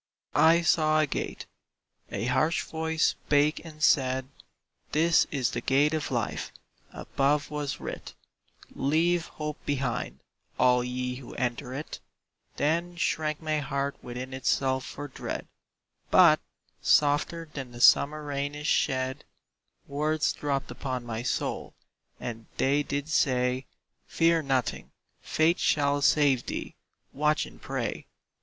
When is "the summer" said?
17.71-18.23